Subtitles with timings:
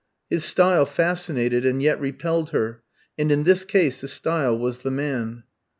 [0.31, 2.81] His style fascinated and yet repelled her,
[3.19, 5.43] and in this case the style was the man.